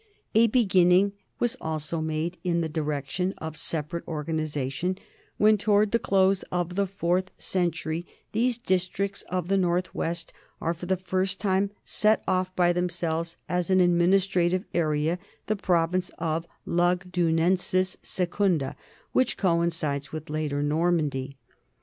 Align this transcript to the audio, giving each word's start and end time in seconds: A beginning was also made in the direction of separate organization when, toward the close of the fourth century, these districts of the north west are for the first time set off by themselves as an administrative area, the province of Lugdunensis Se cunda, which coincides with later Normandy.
A 0.33 0.47
beginning 0.47 1.13
was 1.37 1.55
also 1.61 2.01
made 2.01 2.39
in 2.43 2.61
the 2.61 2.67
direction 2.67 3.35
of 3.37 3.55
separate 3.55 4.03
organization 4.07 4.97
when, 5.37 5.59
toward 5.59 5.91
the 5.91 5.99
close 5.99 6.41
of 6.51 6.73
the 6.73 6.87
fourth 6.87 7.29
century, 7.37 8.07
these 8.31 8.57
districts 8.57 9.21
of 9.29 9.47
the 9.47 9.57
north 9.59 9.93
west 9.93 10.33
are 10.59 10.73
for 10.73 10.87
the 10.87 10.97
first 10.97 11.39
time 11.39 11.69
set 11.83 12.23
off 12.27 12.55
by 12.55 12.73
themselves 12.73 13.37
as 13.47 13.69
an 13.69 13.79
administrative 13.79 14.63
area, 14.73 15.19
the 15.45 15.55
province 15.55 16.09
of 16.17 16.47
Lugdunensis 16.65 17.97
Se 18.01 18.25
cunda, 18.25 18.75
which 19.11 19.37
coincides 19.37 20.11
with 20.11 20.31
later 20.31 20.63
Normandy. 20.63 21.37